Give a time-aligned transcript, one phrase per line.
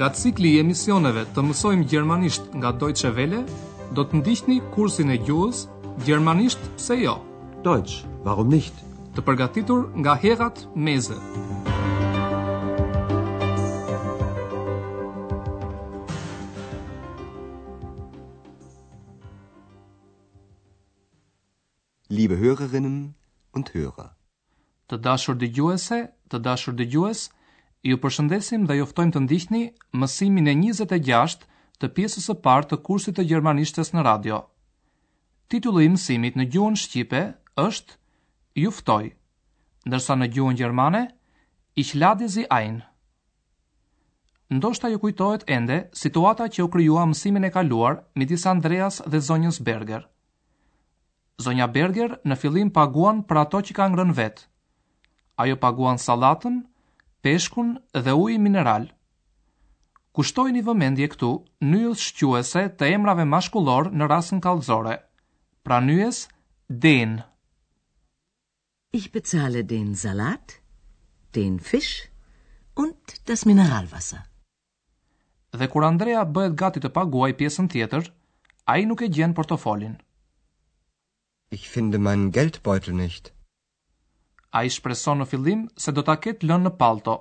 [0.00, 3.40] Nga cikli i emisioneve të mësojmë gjermanisht nga Deutsche vele,
[3.92, 5.58] do të ndihni kursin e gjuhës
[6.06, 7.12] Gjermanisht pse jo?
[7.66, 8.72] Deutsch, warum nicht?
[9.12, 11.18] Të përgatitur nga Herat Meze.
[22.16, 22.98] Liebe Hörerinnen
[23.52, 24.08] und Hörer.
[24.88, 26.00] Të dashur dëgjuese,
[26.32, 27.28] të dashur dëgjues, gjuhës,
[27.88, 29.60] ju përshëndesim dhe juftojmë të ndihni
[30.00, 31.46] mësimin e 26
[31.80, 34.40] të pjesës së parë të kursit të gjermanishtes në radio.
[35.50, 37.22] Titulli i mësimit në gjuhën shqipe
[37.68, 37.96] është
[38.60, 39.06] Ju ftoj,
[39.88, 41.00] ndërsa në gjuhën gjermane
[41.80, 42.80] Ich lade Sie ein.
[44.50, 49.60] Ndoshta ju kujtohet ende situata që u krijuam mësimin e kaluar midis Andreas dhe zonjës
[49.68, 50.04] Berger.
[51.46, 54.44] Zonja Berger në fillim paguan për ato që kanë ngrënë vet.
[55.44, 56.56] Ajo paguan sallatën
[57.26, 57.68] peshkun
[58.04, 58.86] dhe uj mineral.
[60.18, 61.28] Kushtoj një vëmendje këtu
[61.70, 64.94] njës shqyese të emrave mashkullor në rasën kalzore,
[65.66, 66.22] pra njës
[66.86, 67.18] den.
[69.00, 70.56] Ich bezahle den salat,
[71.36, 71.92] den fish
[72.76, 74.24] und das mineralwasser.
[75.60, 78.06] Dhe kur Andrea bëhet gati të paguaj pjesën tjetër,
[78.72, 79.96] ai nuk e gjen portofolin.
[81.50, 83.32] Ich finde meinen Geldbeutel nicht
[84.58, 87.16] a i shpreson në fillim se do ta ketë lënë në palto.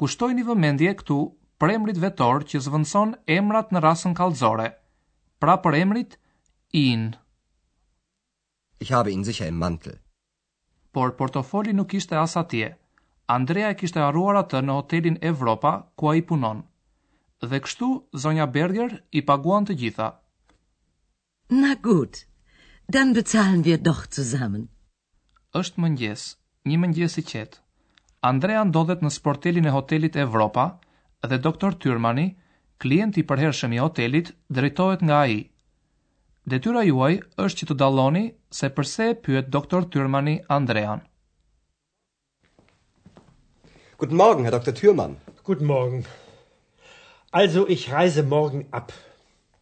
[0.00, 1.16] Kushtoj një vëmendje këtu
[1.62, 4.66] premrit vetor që zvëndson emrat në rasën kalzore,
[5.40, 6.16] pra për emrit
[6.82, 7.06] in.
[8.80, 9.98] Ich habe ihn sicher im mantel.
[10.92, 12.70] Por portofoli nuk ishte as atje.
[13.34, 16.62] Andrea e kishte harruar atë në hotelin Evropa ku ai punon.
[17.42, 17.90] Dhe kështu
[18.24, 20.08] zonja Berger i paguan të gjitha.
[21.60, 22.24] Na gut.
[22.90, 24.66] Dann bezahlen wir doch zusammen
[25.58, 26.22] është mëngjes,
[26.70, 27.58] një mëngjes i qetë.
[28.28, 30.66] Andrea ndodhet në sportelin e hotelit Evropa
[31.30, 32.26] dhe doktor Tyrmani,
[32.84, 35.40] klient i përhershëm i hotelit, drejtohet nga ai.
[36.54, 37.16] Detyra juaj
[37.46, 38.22] është që të dalloni
[38.58, 41.02] se përse e pyet doktor Tyrmani Andrean.
[44.00, 44.72] Guten Morgen, Herr Dr.
[44.80, 45.18] Thürmann.
[45.48, 46.06] Guten Morgen.
[47.40, 48.92] Also, ich reise morgen ab.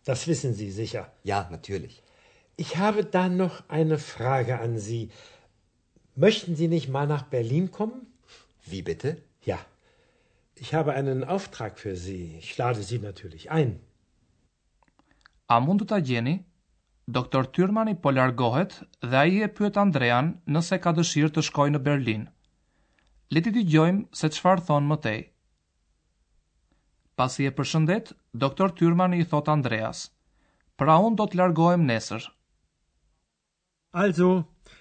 [0.05, 1.09] Das wissen Sie sicher.
[1.25, 1.97] Ja, natürlich.
[2.57, 5.03] Ich habe da noch eine Frage an Sie.
[6.25, 7.99] Möchten Sie nicht mal nach Berlin kommen?
[8.71, 9.11] Wie bitte?
[9.51, 9.59] Ja.
[10.57, 12.35] Ich habe einen Auftrag für Sie.
[12.43, 13.71] Ich lade Sie natürlich ein.
[15.47, 16.35] A mund ta gjeni?
[17.19, 18.75] Doktor Tyrmani po largohet
[19.05, 22.27] dhe ai e pyet Andrean nëse ka dëshirë të shkojë në Berlin.
[23.37, 25.21] Le të dëgjojmë se çfarë thon më tej.
[27.21, 28.11] Pasi e përshëndet,
[28.47, 30.03] doktor Tyrmani i thot Andreas:
[30.77, 32.27] "Pra un do të largohem nesër."
[34.05, 34.29] Also,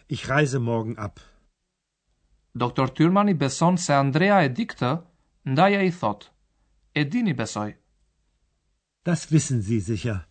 [0.10, 1.20] Ich reise morgen ab.
[2.54, 4.92] Doktor Tyrmani beson se Andrea e di këtë,
[5.52, 6.30] ndaj ja i thot.
[6.96, 7.74] E dini besoj.
[9.04, 10.22] Das wissen Sie sicher.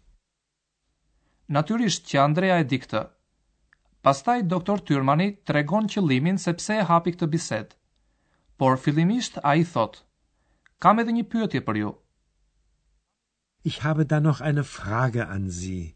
[1.49, 3.03] Natyrisht që Andrea e di këtë.
[4.07, 7.77] Pastaj Doktor Tyrmani tregon qëllimin se pse e hapi këtë bisedë.
[8.57, 10.01] Por fillimisht ai thot.
[10.81, 11.93] Kam edhe një pyetje për ju.
[13.73, 15.96] Ich habe da noch eine Frage an Sie.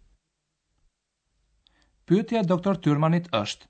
[2.10, 3.66] Pyetja e doktor Tyrmanit është: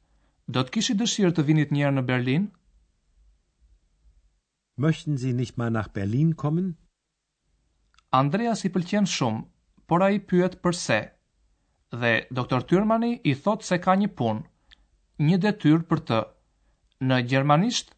[0.57, 2.47] Do të kishit dëshirë të vinit një herë në Berlin?
[4.85, 6.71] Möchten Sie nicht mal nach Berlin kommen?
[8.21, 9.43] Andreas i pëlqen shumë,
[9.89, 10.99] por ai pyet pse.
[12.05, 14.49] Dhe doktor Tyrmani i thot se ka një punë,
[15.29, 16.23] një detyrë për të
[17.11, 17.93] në gjermanisht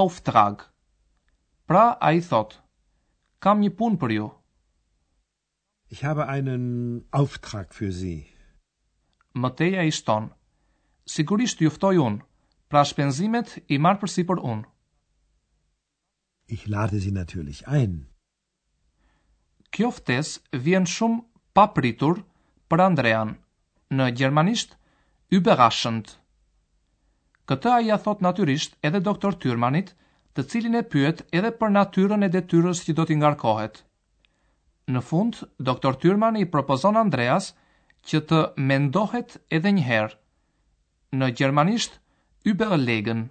[0.00, 0.66] Auftrag.
[1.68, 2.58] Pra ai thot:
[3.46, 4.28] Kam një punë për ju.
[5.94, 6.72] Ich habe einen
[7.24, 8.18] Auftrag für Sie
[9.44, 10.26] mëteja i shton.
[11.14, 12.20] Sigurisht juftoj unë,
[12.72, 14.64] pra shpenzimet i marë përsi për unë.
[16.56, 17.94] Ich lade sie natürlich ein.
[19.74, 20.36] Kjo ftes
[20.66, 21.22] vjen shumë
[21.58, 22.20] papritur
[22.70, 23.32] për Andrean,
[23.90, 24.76] në gjermanisht,
[25.38, 26.14] überraschend.
[27.50, 29.92] Këtë a ja thot natyrisht edhe doktor Tyrmanit,
[30.36, 33.82] të cilin e pyet edhe për natyrën e detyrës që do t'i ngarkohet.
[34.92, 35.38] Në fund,
[35.68, 37.52] doktor Tyrman i propozon Andreas–
[38.06, 38.38] që të
[38.70, 40.14] mendohet edhe njëherë.
[41.18, 41.96] Në gjermanisht,
[42.46, 43.24] überlegen.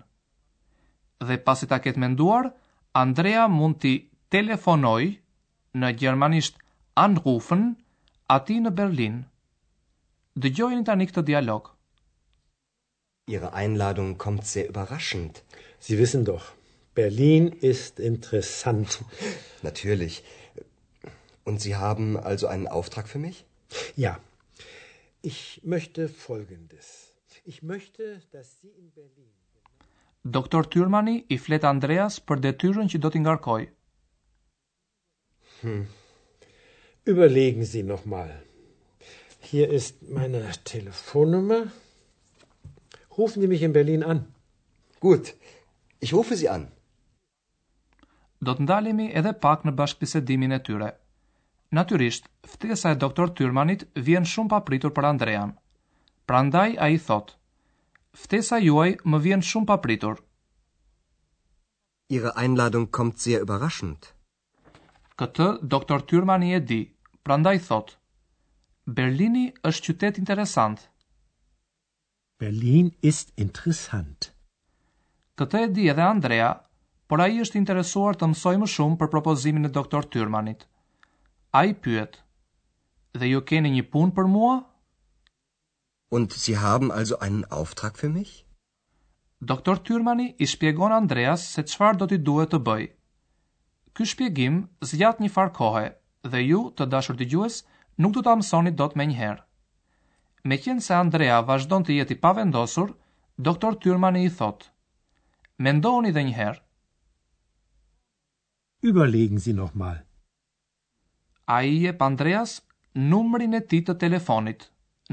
[1.28, 2.50] Dhe pasi ta ketë menduar,
[3.04, 3.94] Andrea mund t'i
[4.34, 5.06] telefonoj
[5.82, 6.60] në gjermanisht
[7.06, 7.64] anrufen
[8.36, 9.18] ati në Berlin.
[10.44, 11.72] Dëgjojnë ta një këtë dialog.
[13.32, 15.40] Ihre Einladung kommt sehr überraschend.
[15.80, 16.52] Sie wissen doch,
[17.00, 19.00] Berlin ist interessant.
[19.64, 20.20] Natürlich.
[21.46, 23.46] Und Sie haben also einen Auftrag für mich?
[23.96, 24.20] Ja,
[25.30, 26.88] Ich möchte folgendes.
[27.52, 29.32] Ich möchte, dass Sie in Berlin.
[30.38, 33.64] Doktor Thürmani i flet Andreas për detyrën që do t'i ngarkoj.
[35.64, 35.80] Hm.
[37.14, 38.30] Überlegen Sie noch mal.
[39.50, 40.42] Hier ist meine
[40.72, 41.60] Telefonnummer.
[43.18, 44.24] Rufen Sie mich in Berlin an.
[45.08, 45.34] Gut.
[46.00, 46.68] Ich rufe Sie an.
[48.46, 50.92] Do të ndalemi edhe pak në bashkëbisedimin e tyre.
[51.72, 55.56] Natyrisht, ftesa e doktor Tyrmanit vjen shumë papritur për Andrean.
[56.30, 57.34] Prandaj a i thot,
[58.14, 60.20] ftesa juaj më vjen shumë papritur.
[62.14, 64.12] Ihre Einladung kommt sehr überraschend.
[65.18, 66.80] Këtë, doktor Tyrmani e di,
[67.26, 67.96] prandaj thot,
[68.86, 70.84] Berlini është qytet interesant.
[72.40, 74.30] Berlin ist interessant.
[75.40, 76.52] Këtë e di edhe Andrea,
[77.08, 80.68] por a i është interesuar të mësoj më shumë për propozimin e doktor Tyrmanit.
[81.58, 82.16] A i pyet,
[83.20, 84.56] dhe ju keni një punë për mua?
[86.18, 88.34] Und si haben also einen auftrag fër mich?
[89.52, 92.84] Doktor Tyrmani i shpjegon Andreas se qfar do t'i duhet të bëj.
[93.96, 94.58] Ky shpjegim
[94.92, 95.86] zgjat një far kohë,
[96.34, 97.62] dhe ju, të dashur të gjues,
[98.04, 99.46] nuk du t'a mësoni do t'me njëherë.
[100.52, 102.92] Me qenë se Andrea vazhdon të jeti pavendosur,
[103.50, 104.68] doktor Tyrmani i thot.
[105.70, 106.62] Mendoni dhe njëherë.
[108.92, 110.05] Überlegen si mal.
[111.48, 112.54] A i e pandreas
[113.10, 114.64] numrin e ti të telefonit.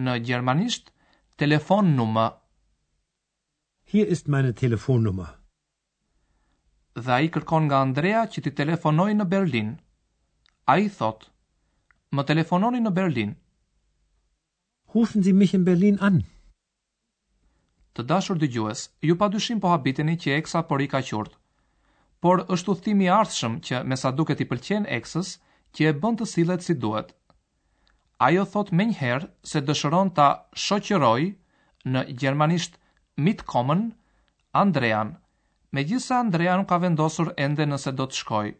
[0.01, 0.93] Në gjermanisht,
[1.39, 1.93] telefon
[3.93, 5.35] Hier ist meine telefonnummer.
[6.97, 9.69] Dhe a i kërkon nga Andrea që ti telefonoj në Berlin.
[10.75, 11.29] A i thot,
[12.17, 13.35] më telefononi në Berlin.
[14.95, 16.17] Rufen si mich in Berlin an.
[17.93, 21.37] Të dashur dhe gjues, ju pa dyshim po habiteni që eksa për i ka qurt.
[22.25, 25.37] Por është u thimi ardhshëm që me sa duket i pëlqen eksës,
[25.77, 27.13] që e bën të sillet si duhet.
[28.27, 30.27] Ajo thot më njëherë se dëshiron ta
[30.65, 31.23] shoqëroj
[31.93, 32.77] në gjermanisht
[33.27, 33.87] Mitkommen
[34.63, 35.15] Andrean,
[35.77, 38.53] megjithëse Andrea nuk ka vendosur ende nëse do të shkoj.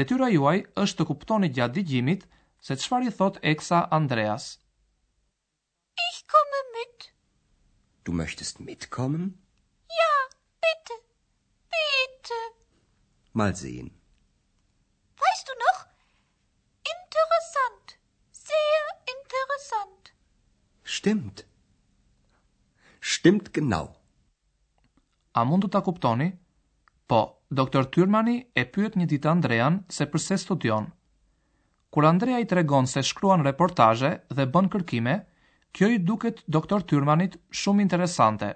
[0.00, 2.24] Detyra juaj është të kuptoni gjatë digjimit
[2.66, 4.46] se çfarë i thot Eksa Andreas.
[6.08, 7.08] Ich komme mit.
[8.06, 9.34] Du möchtest mitkommen?
[10.00, 10.12] Ja,
[10.66, 10.94] bitte.
[11.76, 12.40] Bitte.
[13.34, 13.92] Mal sehen.
[21.02, 21.40] stimmt.
[23.02, 23.82] Stimmt genau.
[25.34, 26.28] A mund të ta kuptoni?
[27.10, 27.18] Po,
[27.50, 30.86] doktor Tyrmani e pyet një ditë Andrean se përse studion.
[31.92, 35.16] Kur Andrea i tregon se shkruan reportazhe dhe bën kërkime,
[35.74, 38.52] kjo i duket doktor Tyrmanit shumë interesante.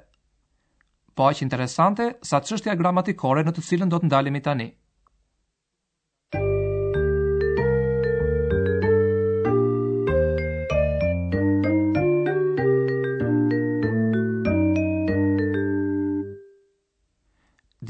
[1.19, 4.69] Po aq interesante sa çështja gramatikore në të cilën do të ndalemi tani.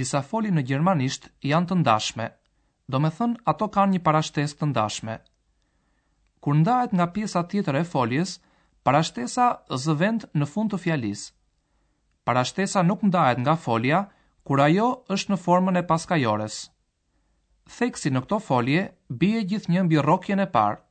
[0.01, 2.29] disa foli në gjermanisht janë të ndashme,
[2.93, 5.17] do me thënë ato kanë një parashtes të ndashme.
[6.45, 8.37] Kur ndahet nga pjesa tjetër e foljes,
[8.87, 9.47] parashtesa
[9.85, 11.23] zëvend në fund të fjalis.
[12.27, 14.01] Parashtesa nuk ndahet nga folja,
[14.47, 16.57] kur ajo është në formën e paskajores.
[17.77, 18.83] Theksi në këto folje
[19.23, 20.83] bie gjithë një mbi rokjen e parë.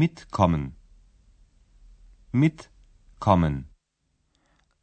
[0.00, 0.72] Mit komen
[2.42, 2.70] Mit
[3.20, 3.56] kommen.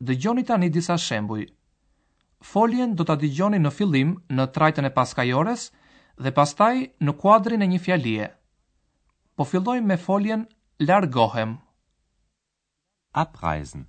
[0.10, 1.44] Dëgjoni tani disa shembuj
[2.44, 5.70] foljen do të digjoni në fillim në trajten e paskajores
[6.20, 8.28] dhe pastaj në kuadrin e një fjalie.
[9.36, 10.46] Po fillojmë me foljen
[10.80, 11.58] largohem.
[13.14, 13.88] Abreisen.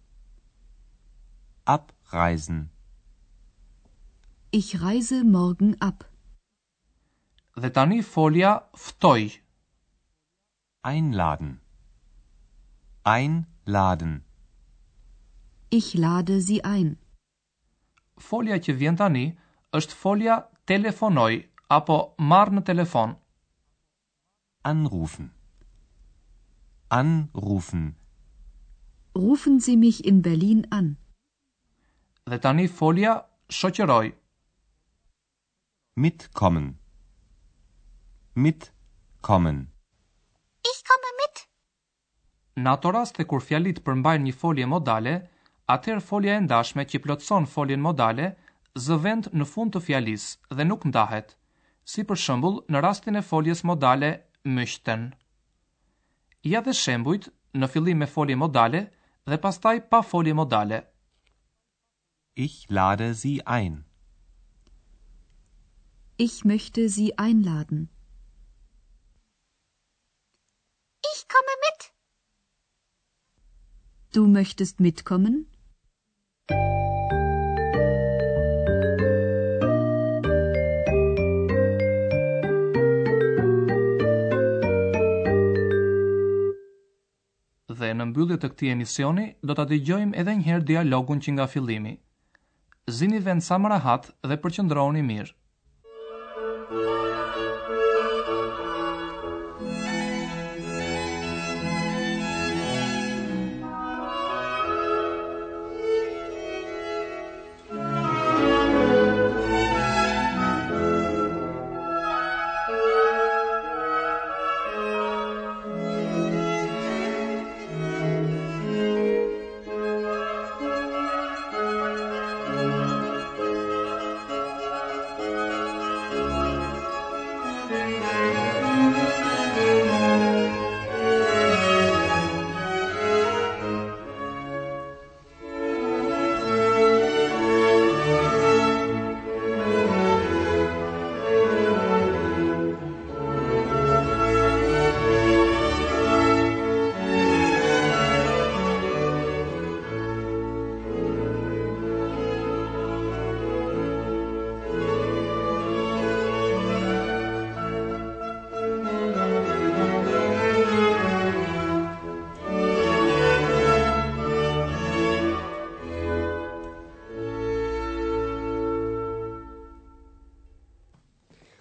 [1.66, 2.68] Abreisen.
[4.52, 6.04] Ich reise morgen ab.
[7.56, 9.28] Dhe tani folja ftoj.
[10.82, 11.60] Einladen.
[13.04, 14.24] Einladen.
[15.70, 16.99] Ich lade sie ein
[18.28, 19.24] folja që vjen tani
[19.76, 20.36] është folja
[20.70, 21.34] telefonoj
[21.76, 21.96] apo
[22.30, 23.16] marr në telefon.
[24.70, 25.30] Anrufen.
[26.92, 27.84] Anrufen.
[29.16, 30.96] Rufen Sie mich in Berlin an.
[32.30, 33.14] Dhe tani folja
[33.58, 34.10] shoqëroj.
[35.96, 36.66] Mitkommen.
[38.36, 39.58] Mitkommen.
[40.72, 41.42] Ich komme mit.
[42.62, 42.90] Në ato
[43.28, 45.14] kur fjalit përmbajnë një folje modale,
[45.72, 48.28] atëherë folja e ndashme që plotëson foljen modale
[48.84, 50.24] zë vend në fund të fjalis
[50.56, 51.36] dhe nuk ndahet,
[51.90, 54.10] si për shëmbull në rastin e foljes modale
[54.56, 55.04] mështën.
[56.50, 58.80] Ja dhe shembujt në fillim me folje modale
[59.30, 60.78] dhe pastaj pa folje modale.
[62.46, 63.78] Ich lade sie ein.
[66.26, 67.82] Ich möchte sie einladen.
[71.12, 71.80] Ich komme mit.
[74.14, 75.40] Du möchtest mitkommen?
[88.20, 91.92] Dyllë të këtij emisioni do ta dëgjojmë edhe një herë dialogun që nga fillimi.
[92.98, 95.32] Zini vend sa më rahat dhe përqendroni mirë.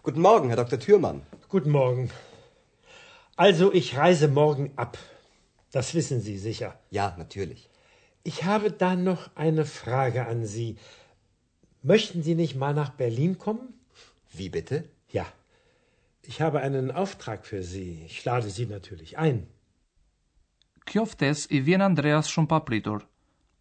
[0.10, 0.80] Guten Morgen, Herr Dr.
[0.80, 1.22] Thürman.
[1.50, 2.10] Guten Morgen.
[3.36, 4.98] Also, ich reise morgen ab.
[5.72, 6.70] Das wissen Sie sicher.
[6.89, 7.70] Ja, natürlich.
[8.24, 10.78] Ich habe da noch eine Frage an Sie.
[11.84, 13.68] Möchten Sie nicht mal nach Berlin kommen?
[14.34, 14.89] Wie bitte?
[15.12, 15.28] Ja.
[16.24, 18.01] Ich habe einen Auftrag für Sie.
[18.08, 19.46] Ich lade Sie natürlich ein.
[20.89, 23.06] Kjoftes i vjen Andreas shumë papritur.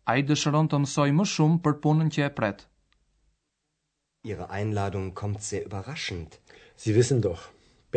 [0.07, 2.69] Ai dëshiron të mësoj më shumë për punën që e pret.
[4.31, 6.31] Ihre Einladung kommt sehr überraschend.
[6.83, 7.43] Sie wissen doch,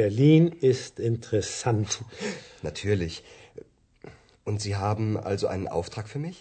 [0.01, 1.89] Berlin ist interessant.
[2.67, 3.15] Natürlich.
[4.47, 6.37] Und Sie haben also einen Auftrag für mich?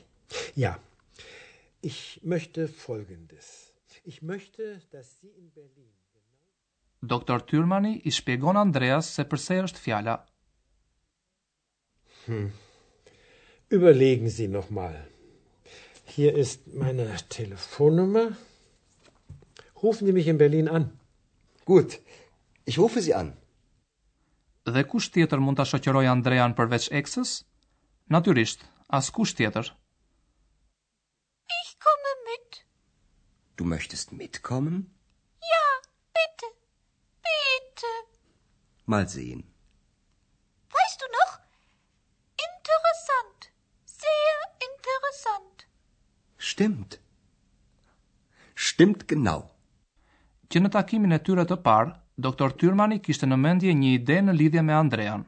[0.64, 0.72] Ja.
[1.90, 1.98] Ich
[2.32, 3.46] möchte Folgendes.
[4.10, 4.62] Ich möchte,
[4.94, 5.92] dass Sie in Berlin.
[6.12, 7.38] Genau Dr.
[7.48, 9.24] Tyrmani i shpjegon Andreas se
[9.84, 10.14] Fiala.
[12.26, 12.52] Hm.
[13.78, 14.96] Überlegen Sie noch mal.
[16.16, 17.06] Hier ist meine
[17.38, 18.26] Telefonnummer.
[19.84, 20.84] Rufen Sie mich in Berlin an.
[21.64, 22.00] Gut.
[22.70, 23.30] Ich rufe Sie an.
[24.68, 27.30] Dhe kush tjetër mund ta shoqëroj Andrean përveç eksës?
[28.14, 28.66] Natyrisht,
[28.98, 29.70] as kush tjetër.
[31.62, 32.60] Ich komme mit.
[33.56, 34.76] Du möchtest mitkommen?
[35.52, 35.62] Ja,
[36.18, 36.46] bitte.
[37.30, 37.92] Bitte.
[38.92, 39.40] Mal sehen.
[40.76, 41.32] Weißt du noch?
[42.50, 43.48] Interessant.
[44.04, 44.34] Sehr
[44.68, 45.58] interessant.
[46.52, 47.00] Stimmt.
[48.54, 49.40] Stimmt genau
[50.52, 51.92] që në takimin e tyre të parë,
[52.26, 55.22] doktor Tyrmani kishte në mendje një ide në lidhje me Andrean.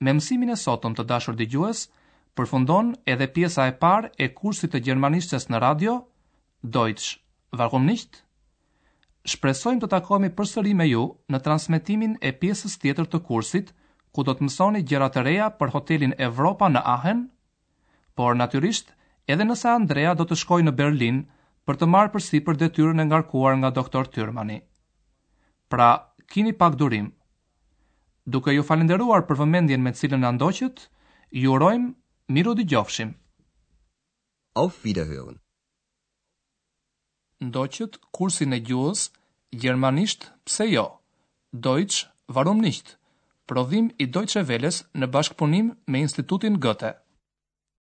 [0.00, 1.84] Me mësimin e sotëm të dashur dëgjues,
[2.36, 5.94] përfundon edhe pjesa e parë e kursit të gjermanishtes në radio
[6.62, 7.18] Deutsch.
[7.58, 8.22] Warum nicht?
[9.30, 13.72] Shpresojmë të takohemi përsëri me ju në transmetimin e pjesës tjetër të kursit,
[14.14, 17.26] ku do të mësoni gjëra të reja për hotelin Evropa në Aachen,
[18.18, 18.94] por natyrisht
[19.30, 21.20] edhe nëse Andrea do të shkojë në Berlin,
[21.70, 24.56] për të marrë përsi për detyrën e ngarkuar nga doktor Tyrmani.
[25.70, 25.90] Pra,
[26.32, 27.10] kini pak durim.
[28.26, 30.80] Duke ju falenderuar për vëmendjen me cilën në ndoqët,
[31.42, 31.92] ju rojmë
[32.34, 33.12] miru di gjofshim.
[34.58, 35.38] Auf wiederhören.
[37.46, 39.06] Ndoqët kursin e gjuhës,
[39.62, 40.84] Gjermanisht pse jo,
[41.66, 42.96] Deutsch varum nisht,
[43.50, 46.92] prodhim i Deutsche Welles në bashkëpunim me Institutin Gëte.